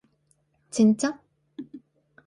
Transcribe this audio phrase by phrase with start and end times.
[0.71, 1.21] ちんちゃ？